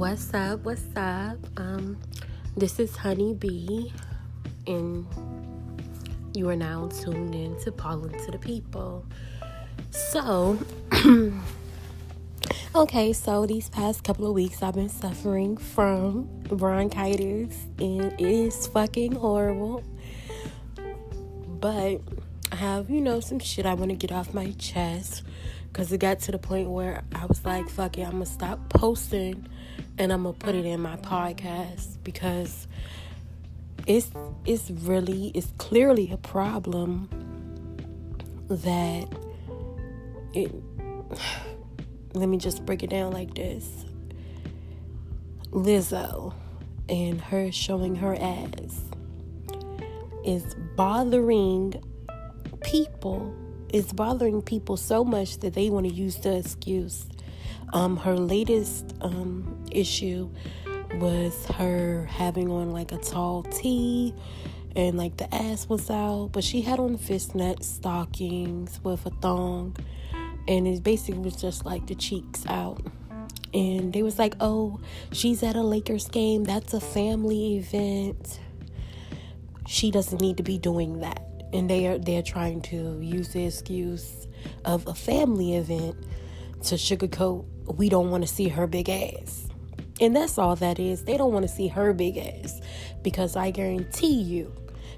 [0.00, 0.64] What's up?
[0.64, 1.36] What's up?
[1.58, 1.98] Um,
[2.56, 3.92] this is Honey Bee,
[4.66, 5.06] and
[6.32, 9.04] you are now tuned in to Pollen to the People.
[9.90, 10.58] So,
[12.74, 18.68] okay, so these past couple of weeks I've been suffering from bronchitis, and it is
[18.68, 19.84] fucking horrible.
[21.46, 22.00] But
[22.50, 25.24] I have, you know, some shit I want to get off my chest
[25.70, 28.70] because it got to the point where I was like, fuck it, I'm gonna stop
[28.70, 29.46] posting
[30.00, 32.66] and I'm gonna put it in my podcast because
[33.86, 34.10] it's
[34.46, 37.06] it's really it's clearly a problem
[38.48, 39.06] that
[40.32, 40.50] it
[42.14, 43.84] let me just break it down like this.
[45.50, 46.32] Lizzo
[46.88, 48.80] and her showing her ass
[50.24, 51.74] is bothering
[52.62, 53.34] people
[53.68, 57.06] it's bothering people so much that they want to use the excuse.
[57.72, 60.30] Um, her latest um, issue
[60.94, 64.14] was her having on like a tall tee
[64.74, 69.76] and like the ass was out, but she had on fishnet stockings with a thong,
[70.46, 72.80] and it basically was just like the cheeks out.
[73.52, 74.78] And they was like, "Oh,
[75.10, 76.44] she's at a Lakers game.
[76.44, 78.38] That's a family event.
[79.66, 83.44] She doesn't need to be doing that." and they are they're trying to use the
[83.44, 84.26] excuse
[84.64, 85.96] of a family event
[86.62, 89.48] to sugarcoat we don't want to see her big ass.
[90.00, 91.04] And that's all that is.
[91.04, 92.60] They don't want to see her big ass
[93.02, 94.52] because I guarantee you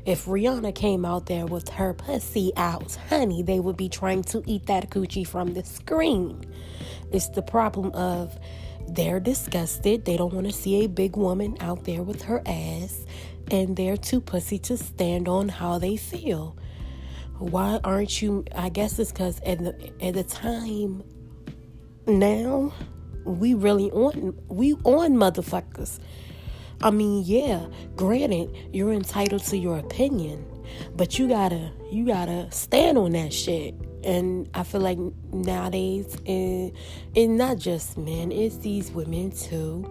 [0.04, 4.42] if Rihanna came out there with her pussy out, honey, they would be trying to
[4.46, 6.44] eat that coochie from the screen.
[7.12, 8.36] It's the problem of
[8.88, 10.04] they're disgusted.
[10.04, 13.04] They don't want to see a big woman out there with her ass
[13.50, 16.56] and they're too pussy to stand on how they feel.
[17.38, 18.44] Why aren't you?
[18.54, 21.02] I guess it's because at the at the time
[22.06, 22.72] now
[23.24, 25.98] we really on we on motherfuckers.
[26.82, 30.44] I mean, yeah, granted, you're entitled to your opinion,
[30.96, 33.74] but you gotta you gotta stand on that shit.
[34.04, 34.98] And I feel like
[35.32, 36.72] nowadays, and,
[37.14, 39.86] and not just men, it's these women too,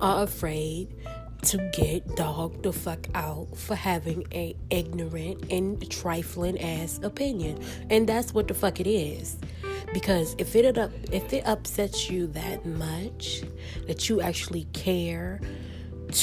[0.00, 0.96] are afraid
[1.42, 7.62] to get dogged the fuck out for having a ignorant and trifling ass opinion.
[7.90, 9.36] And that's what the fuck it is.
[9.94, 13.42] Because if it up if it upsets you that much
[13.86, 15.40] that you actually care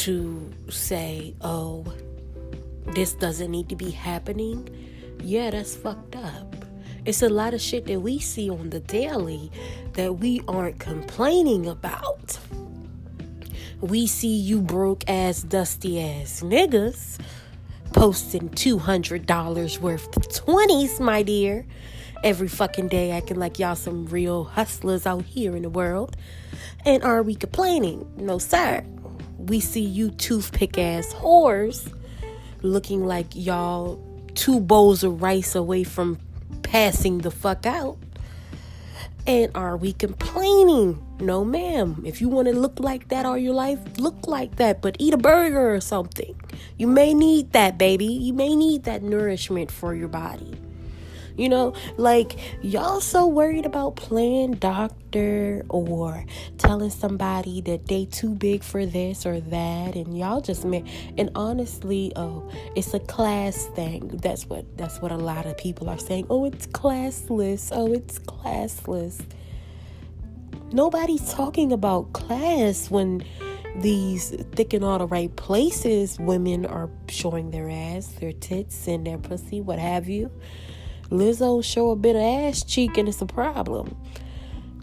[0.04, 1.86] to say, "Oh,
[2.94, 4.70] this doesn't need to be happening."
[5.24, 6.66] Yeah, that's fucked up.
[7.06, 9.52] It's a lot of shit that we see on the daily
[9.94, 12.38] that we aren't complaining about
[13.82, 17.20] we see you broke ass, dusty ass niggas
[17.94, 21.66] posting $200 worth of 20s, my dear,
[22.24, 26.16] every fucking day, acting like y'all some real hustlers out here in the world.
[26.86, 28.12] And are we complaining?
[28.18, 28.84] No, sir.
[29.38, 31.92] We see you toothpick ass whores
[32.62, 34.00] looking like y'all
[34.36, 36.20] two bowls of rice away from
[36.64, 37.98] passing the fuck out.
[39.28, 41.04] And are we complaining?
[41.20, 42.02] No, ma'am.
[42.06, 45.14] If you want to look like that all your life, look like that, but eat
[45.14, 46.36] a burger or something.
[46.78, 48.06] You may need that, baby.
[48.06, 50.60] You may need that nourishment for your body.
[51.38, 56.26] You know, like y'all so worried about playing doctor or
[56.58, 60.88] telling somebody that they too big for this or that and y'all just man
[61.18, 64.08] and honestly, oh, it's a class thing.
[64.22, 66.28] That's what that's what a lot of people are saying.
[66.30, 67.70] Oh, it's classless.
[67.72, 69.22] Oh, it's classless.
[70.72, 73.26] Nobody's talking about class when
[73.76, 79.06] these thick in all the right places women are showing their ass, their tits, and
[79.06, 80.32] their pussy, what have you.
[81.12, 83.96] Lizzo show a bit of ass cheek and it's a problem.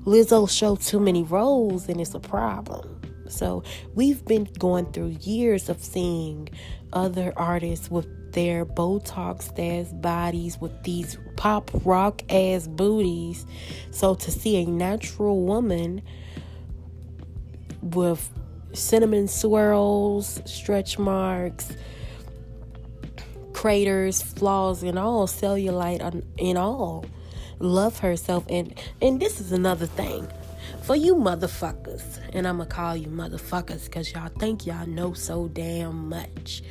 [0.05, 3.01] Lizzo show too many rolls and it's a problem.
[3.29, 3.63] So
[3.95, 6.49] we've been going through years of seeing
[6.93, 13.47] other artists with their Botox ass bodies with these pop rock ass booties.
[13.91, 16.03] So to see a natural woman
[17.81, 18.31] with
[18.75, 21.73] cinnamon swirls, stretch marks,
[23.59, 27.05] craters, flaws, and all, cellulite and all,
[27.59, 28.45] love herself.
[28.49, 28.73] And
[29.03, 30.29] and this is another thing
[30.83, 35.49] for you motherfuckers, and I'm gonna call you motherfuckers because y'all think y'all know so
[35.49, 36.63] damn much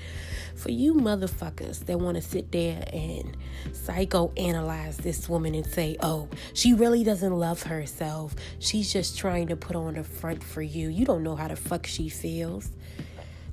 [0.56, 3.36] for you motherfuckers that want to sit there and
[3.72, 8.34] psychoanalyze this woman and say, oh, she really doesn't love herself.
[8.60, 10.88] She's just trying to put on a front for you.
[10.88, 12.72] You don't know how the fuck she feels.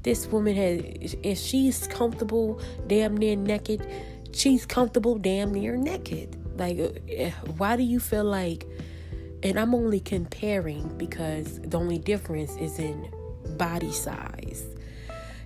[0.04, 3.86] This woman has, if she's comfortable damn near naked,
[4.32, 6.36] she's comfortable damn near naked.
[6.58, 8.66] Like, eh, why do you feel like
[9.42, 13.10] And I'm only comparing because the only difference is in
[13.58, 14.64] body size.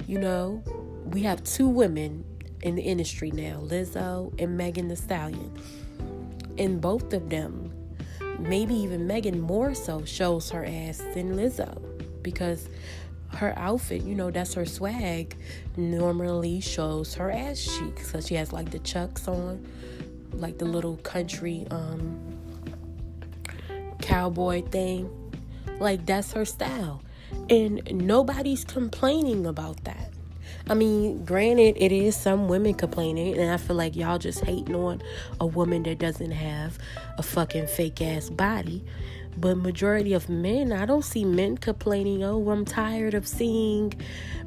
[0.07, 0.63] You know,
[1.07, 2.25] we have two women
[2.63, 5.53] in the industry now, Lizzo and Megan Thee Stallion.
[6.59, 7.73] And both of them,
[8.39, 11.83] maybe even Megan more so, shows her ass than Lizzo
[12.23, 12.69] because
[13.29, 15.37] her outfit, you know, that's her swag,
[15.77, 18.11] normally shows her ass cheeks.
[18.11, 19.67] So she has like the chucks on,
[20.33, 22.19] like the little country um
[24.01, 25.11] cowboy thing.
[25.79, 27.03] Like that's her style.
[27.51, 30.13] And nobody's complaining about that.
[30.71, 34.75] I mean, granted, it is some women complaining, and I feel like y'all just hating
[34.75, 35.03] on
[35.41, 36.79] a woman that doesn't have
[37.17, 38.85] a fucking fake ass body.
[39.41, 43.95] But majority of men, I don't see men complaining, oh, I'm tired of seeing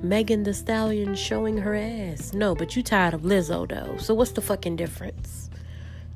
[0.02, 2.34] Megan Thee Stallion showing her ass.
[2.34, 3.96] No, but you tired of Lizzo though.
[3.98, 5.50] So what's the fucking difference?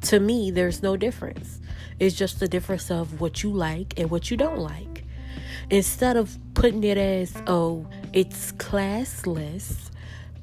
[0.01, 1.61] To me, there's no difference.
[1.99, 5.05] It's just the difference of what you like and what you don't like.
[5.69, 9.89] Instead of putting it as, oh, it's classless,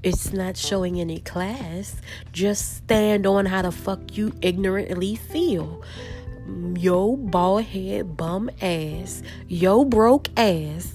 [0.02, 2.00] it's not showing any class,
[2.32, 5.82] just stand on how the fuck you ignorantly feel.
[6.76, 10.92] Yo bald head bum ass, yo broke ass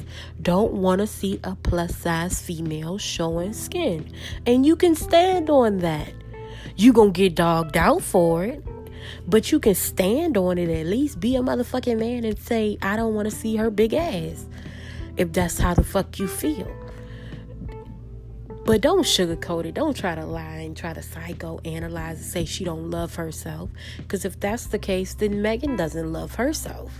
[0.48, 4.10] don't want to see a plus size female showing skin.
[4.46, 6.14] And you can stand on that.
[6.76, 8.64] You gonna get dogged out for it.
[9.28, 11.20] But you can stand on it at least.
[11.20, 14.46] Be a motherfucking man and say, I don't want to see her big ass.
[15.18, 16.72] If that's how the fuck you feel.
[18.68, 19.76] But don't sugarcoat it.
[19.76, 23.70] Don't try to lie and try to psychoanalyze and say she don't love herself.
[23.96, 26.92] Because if that's the case, then Megan doesn't love herself.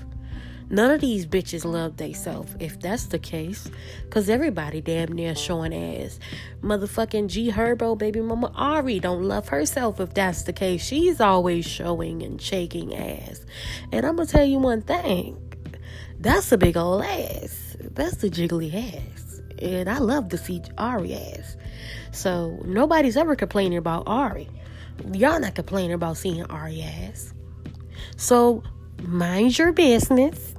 [0.70, 3.70] None of these bitches love theyself, if that's the case.
[4.10, 6.22] Cause everybody damn near showing ass.
[6.62, 10.82] Motherfucking G Herbo, baby mama Ari don't love herself if that's the case.
[10.82, 13.46] She's always showing and shaking ass.
[13.92, 15.38] And I'm gonna tell you one thing.
[16.18, 17.76] That's a big old ass.
[17.82, 19.27] That's a jiggly ass.
[19.62, 21.18] And I love to see Ari.
[22.12, 24.50] So nobody's ever complaining about Ari.
[25.14, 26.84] Y'all not complaining about seeing Ari.
[28.16, 28.64] So
[29.04, 30.56] mind your business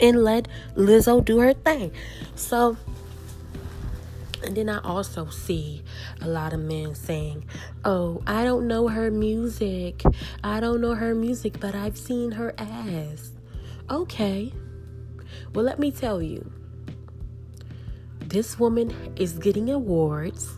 [0.00, 1.92] and let Lizzo do her thing.
[2.34, 2.76] So,
[4.44, 5.82] and then I also see
[6.20, 7.44] a lot of men saying,
[7.84, 10.02] Oh, I don't know her music.
[10.44, 13.32] I don't know her music, but I've seen her ass.
[13.90, 14.52] Okay.
[15.54, 16.52] Well, let me tell you
[18.28, 20.56] this woman is getting awards.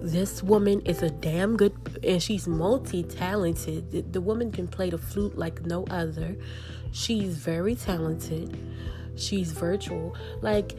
[0.00, 3.90] This woman is a damn good, and she's multi talented.
[3.90, 6.36] The, the woman can play the flute like no other.
[6.92, 8.56] She's very talented.
[9.16, 10.16] She's virtual.
[10.40, 10.76] Like,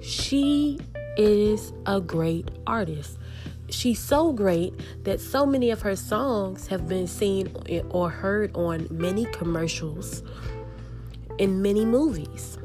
[0.00, 0.80] she
[1.16, 3.18] is a great artist.
[3.70, 7.54] She's so great that so many of her songs have been seen
[7.90, 10.22] or heard on many commercials
[11.38, 12.58] in many movies.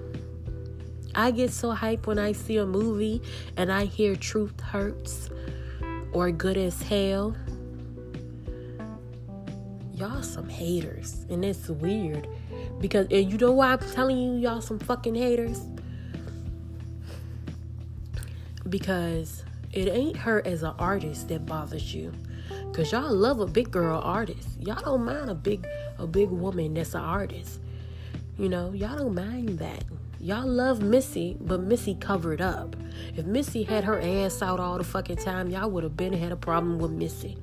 [1.19, 3.21] I get so hyped when I see a movie
[3.57, 5.29] and I hear Truth Hurts
[6.13, 7.35] or Good as Hell.
[9.93, 12.25] Y'all some haters and it's weird
[12.79, 15.59] because you know why i'm telling you y'all some fucking haters?
[18.69, 19.43] Because
[19.73, 22.13] it ain't her as an artist that bothers you.
[22.71, 24.47] Because y'all love a big girl artist.
[24.57, 25.67] Y'all don't mind a big
[25.97, 27.59] a big woman that's an artist.
[28.37, 29.83] You know y'all don't mind that
[30.19, 32.75] y'all love missy but missy covered up
[33.15, 36.31] if missy had her ass out all the fucking time y'all would have been had
[36.31, 37.37] a problem with missy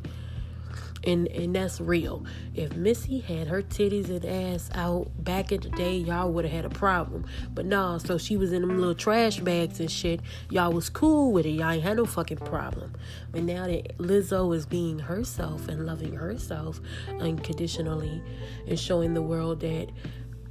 [1.06, 2.24] and and that's real.
[2.54, 6.52] If Missy had her titties and ass out back in the day, y'all would have
[6.52, 7.24] had a problem.
[7.54, 10.20] But nah, so she was in them little trash bags and shit.
[10.50, 11.50] Y'all was cool with it.
[11.50, 12.94] Y'all ain't had no fucking problem.
[13.30, 16.80] But now that Lizzo is being herself and loving herself
[17.20, 18.22] unconditionally
[18.66, 19.88] and showing the world that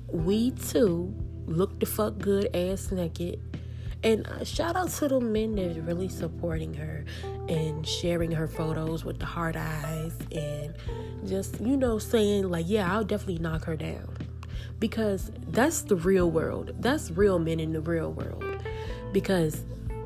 [0.08, 1.14] we too
[1.46, 3.40] look the fuck good ass naked
[4.06, 7.04] and uh, shout out to the men that are really supporting her
[7.50, 10.76] and sharing her photos with the hard eyes and
[11.26, 14.16] just, you know, saying, like, yeah, I'll definitely knock her down.
[14.80, 16.74] Because that's the real world.
[16.80, 18.44] That's real men in the real world.
[19.12, 19.64] Because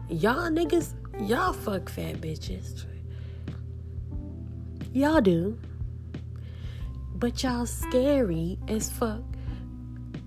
[0.08, 2.86] y'all niggas, y'all fuck fat bitches.
[4.94, 5.60] Y'all do.
[7.16, 9.29] But y'all scary as fuck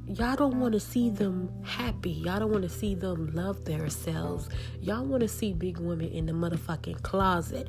[0.07, 2.11] y'all don't want to see them happy.
[2.11, 4.49] Y'all don't want to see them love themselves.
[4.81, 7.69] Y'all want to see big women in the motherfucking closet.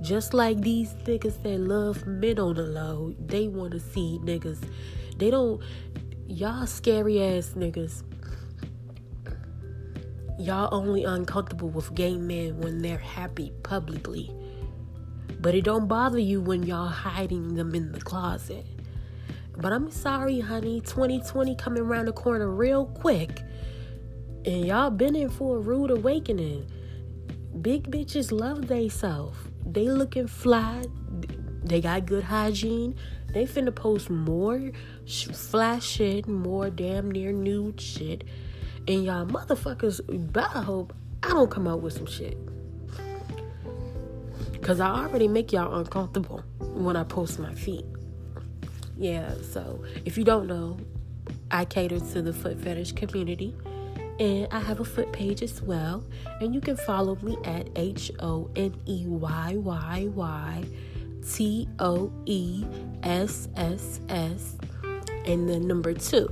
[0.00, 4.58] Just like these niggas that love men on the low, they want to see niggas.
[5.18, 5.62] They don't.
[6.26, 8.02] Y'all scary ass niggas.
[10.38, 14.34] Y'all only uncomfortable with gay men when they're happy publicly.
[15.40, 18.66] But it don't bother you when y'all hiding them in the closet.
[19.56, 20.80] But I'm sorry, honey.
[20.80, 23.40] 2020 coming around the corner real quick.
[24.44, 26.70] And y'all been in for a rude awakening.
[27.62, 29.48] Big bitches love they self.
[29.64, 30.84] They looking fly.
[31.64, 32.96] They got good hygiene.
[33.32, 34.70] They finna post more
[35.06, 38.24] sh- flash shit, more damn near nude shit.
[38.86, 40.00] And y'all motherfuckers
[40.32, 40.92] better hope
[41.22, 42.36] I don't come out with some shit.
[44.60, 47.84] Cause I already make y'all uncomfortable when I post my feet.
[48.96, 50.78] Yeah, so if you don't know,
[51.50, 53.54] I cater to the foot fetish community.
[54.20, 56.04] And I have a foot page as well.
[56.40, 60.64] And you can follow me at H O N E Y Y Y
[61.28, 62.64] T O E
[63.02, 64.56] S S S
[65.26, 66.28] and the number two.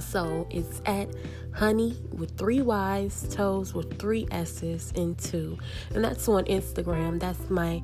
[0.00, 1.08] So it's at
[1.54, 5.58] honey with three Y's, toes with three S's, and two.
[5.94, 7.20] And that's on Instagram.
[7.20, 7.82] That's my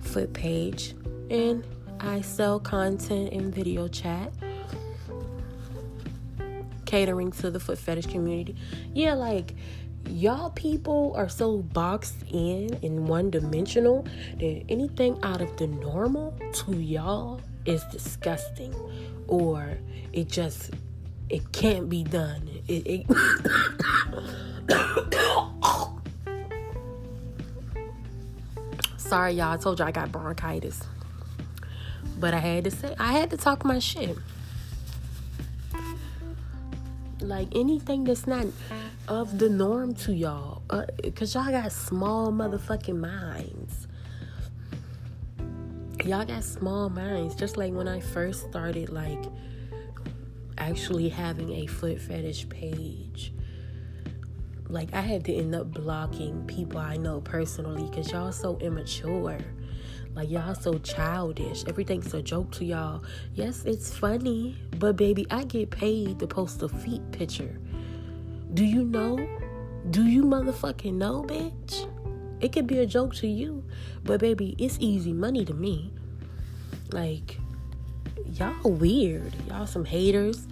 [0.00, 0.94] foot page.
[1.30, 1.64] And
[2.00, 4.32] I sell content in video chat,
[6.84, 8.56] catering to the foot fetish community.
[8.92, 9.54] Yeah, like
[10.08, 14.06] y'all people are so boxed in and one dimensional
[14.38, 18.74] that anything out of the normal to y'all is disgusting
[19.26, 19.78] or
[20.12, 20.72] it just
[21.30, 22.48] it can't be done.
[22.68, 23.06] It, it
[28.98, 29.52] Sorry, y'all.
[29.52, 30.82] I told you I got bronchitis.
[32.24, 34.16] But I had to say, I had to talk my shit.
[37.20, 38.46] Like anything that's not
[39.08, 40.62] of the norm to y'all.
[40.70, 43.88] Uh, Cause y'all got small motherfucking minds.
[46.02, 47.34] Y'all got small minds.
[47.34, 49.22] Just like when I first started, like,
[50.56, 53.34] actually having a foot fetish page.
[54.70, 59.40] Like, I had to end up blocking people I know personally because y'all so immature.
[60.14, 61.64] Like, y'all so childish.
[61.66, 63.02] Everything's a joke to y'all.
[63.34, 67.58] Yes, it's funny, but baby, I get paid to post a feet picture.
[68.54, 69.18] Do you know?
[69.90, 71.90] Do you motherfucking know, bitch?
[72.40, 73.64] It could be a joke to you,
[74.04, 75.92] but baby, it's easy money to me.
[76.92, 77.38] Like,
[78.34, 79.34] y'all weird.
[79.48, 80.46] Y'all some haters.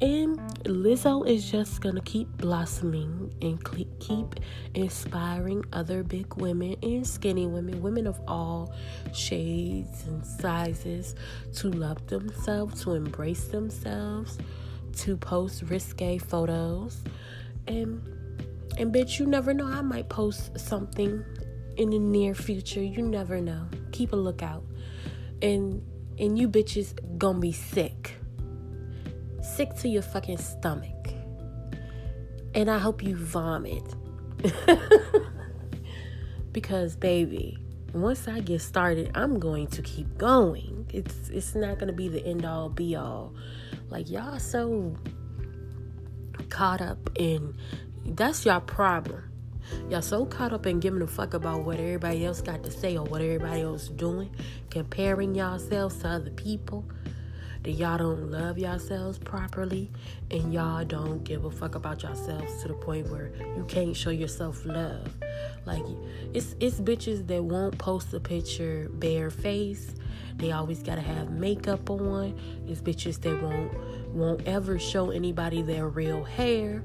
[0.00, 3.62] And Lizzo is just gonna keep blossoming and
[4.00, 4.40] keep
[4.74, 8.74] inspiring other big women and skinny women, women of all
[9.12, 11.14] shades and sizes,
[11.54, 14.38] to love themselves, to embrace themselves,
[14.96, 17.02] to post risque photos.
[17.66, 18.02] And
[18.76, 19.66] and bitch, you never know.
[19.66, 21.24] I might post something
[21.76, 22.82] in the near future.
[22.82, 23.68] You never know.
[23.92, 24.64] Keep a lookout.
[25.40, 25.82] And
[26.18, 28.16] and you bitches gonna be sick.
[29.42, 31.12] Sick to your fucking stomach.
[32.54, 33.82] And I hope you vomit.
[36.52, 37.58] because baby,
[37.92, 40.86] once I get started, I'm going to keep going.
[40.92, 43.34] It's it's not gonna be the end all be all.
[43.90, 44.96] Like y'all so
[46.48, 47.56] caught up in
[48.06, 49.22] that's your problem.
[49.88, 52.96] Y'all so caught up in giving a fuck about what everybody else got to say
[52.96, 54.30] or what everybody else doing,
[54.70, 56.84] comparing yourselves to other people,
[57.64, 59.90] that y'all don't love yourselves properly
[60.30, 64.10] and y'all don't give a fuck about yourselves to the point where you can't show
[64.10, 65.08] yourself love.
[65.64, 65.84] Like
[66.34, 69.94] it's it's bitches that won't post a picture bare face.
[70.36, 72.38] They always gotta have makeup on.
[72.68, 73.72] It's bitches that won't
[74.14, 76.84] won't ever show anybody their real hair.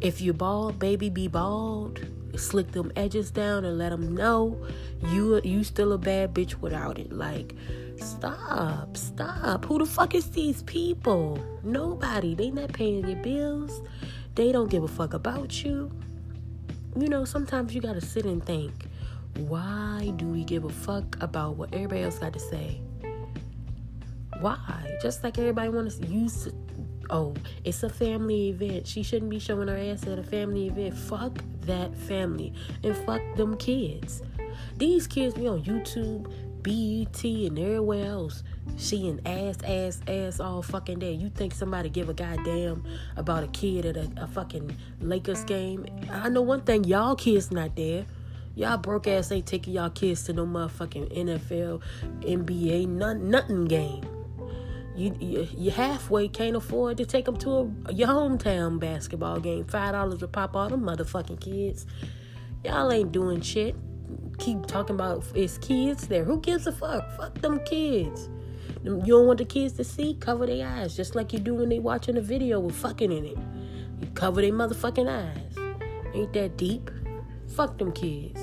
[0.00, 2.00] If you bald, baby, be bald.
[2.36, 4.58] Slick them edges down and let them know
[5.02, 7.12] you you still a bad bitch without it.
[7.12, 7.54] Like,
[7.96, 9.64] stop, stop.
[9.64, 11.38] Who the fuck is these people?
[11.62, 12.34] Nobody.
[12.34, 13.80] They not paying your bills.
[14.34, 15.90] They don't give a fuck about you.
[16.96, 18.72] You know, sometimes you gotta sit and think,
[19.36, 22.80] why do we give a fuck about what everybody else got to say?
[24.40, 24.98] Why?
[25.02, 26.48] Just like everybody wants to use
[27.14, 28.86] oh, it's a family event.
[28.86, 30.96] She shouldn't be showing her ass at a family event.
[30.96, 32.52] Fuck that family
[32.82, 34.22] and fuck them kids.
[34.76, 36.24] These kids be on YouTube,
[36.62, 38.42] BET, and everywhere else
[38.76, 41.12] seeing ass, ass, ass all fucking day.
[41.12, 42.82] You think somebody give a goddamn
[43.16, 45.86] about a kid at a, a fucking Lakers game?
[46.10, 48.06] I know one thing, y'all kids not there.
[48.56, 51.80] Y'all broke ass ain't taking y'all kids to no motherfucking NFL,
[52.20, 54.04] NBA, none, nothing game
[54.96, 59.64] you, you you halfway can't afford to take them to a, your hometown basketball game.
[59.64, 61.86] Five dollars to pop all them motherfucking kids.
[62.64, 63.74] Y'all ain't doing shit.
[64.38, 66.24] Keep talking about it's kids there.
[66.24, 67.10] Who gives a fuck?
[67.16, 68.28] Fuck them kids.
[68.84, 70.14] You don't want the kids to see?
[70.20, 73.24] Cover their eyes, just like you do when they watching a video with fucking in
[73.24, 73.38] it.
[74.00, 75.74] You cover their motherfucking eyes.
[76.14, 76.90] Ain't that deep?
[77.48, 78.40] Fuck them kids.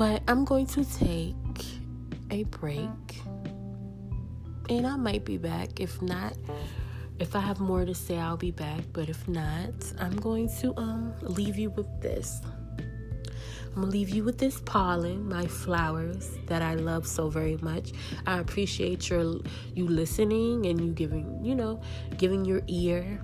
[0.00, 1.34] But I'm going to take
[2.30, 2.88] a break.
[4.70, 5.78] And I might be back.
[5.78, 6.32] If not,
[7.18, 8.80] if I have more to say, I'll be back.
[8.94, 12.40] But if not, I'm going to um leave you with this.
[13.74, 17.92] I'm gonna leave you with this pollen, my flowers that I love so very much.
[18.26, 19.40] I appreciate your
[19.74, 21.82] you listening and you giving, you know,
[22.16, 23.20] giving your ear,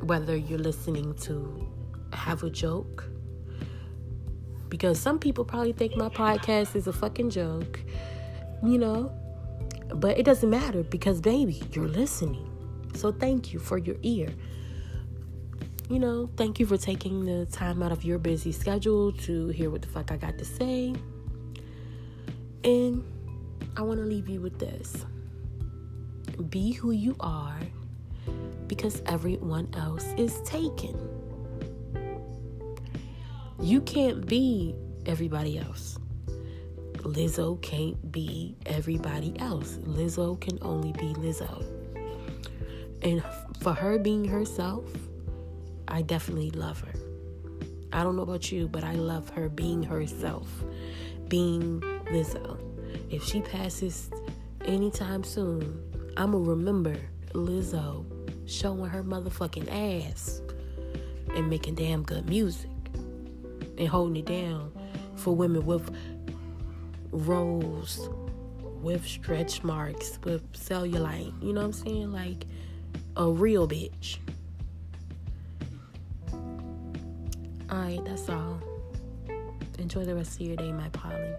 [0.00, 1.68] whether you're listening to
[2.14, 3.04] have a joke.
[4.68, 7.80] Because some people probably think my podcast is a fucking joke,
[8.62, 9.12] you know.
[9.94, 12.50] But it doesn't matter because baby, you're listening.
[12.94, 14.28] So thank you for your ear
[15.88, 19.70] you know, thank you for taking the time out of your busy schedule to hear
[19.70, 20.94] what the fuck I got to say.
[22.64, 23.04] And
[23.76, 25.04] I want to leave you with this
[26.50, 27.58] be who you are
[28.66, 31.15] because everyone else is taken.
[33.60, 34.74] You can't be
[35.06, 35.98] everybody else.
[36.96, 39.78] Lizzo can't be everybody else.
[39.84, 41.64] Lizzo can only be Lizzo.
[43.00, 43.22] And
[43.60, 44.84] for her being herself,
[45.88, 46.92] I definitely love her.
[47.94, 50.48] I don't know about you, but I love her being herself,
[51.28, 52.58] being Lizzo.
[53.10, 54.10] If she passes
[54.66, 55.80] anytime soon,
[56.18, 56.96] I'm gonna remember
[57.32, 58.04] Lizzo
[58.46, 60.42] showing her motherfucking ass
[61.34, 62.70] and making damn good music
[63.78, 64.72] and holding it down
[65.14, 65.94] for women with
[67.10, 68.08] rolls,
[68.82, 71.32] with stretch marks, with cellulite.
[71.42, 72.12] You know what I'm saying?
[72.12, 72.46] Like
[73.16, 74.18] a real bitch.
[77.70, 78.60] Alright, that's all.
[79.78, 81.34] Enjoy the rest of your day, my pollen.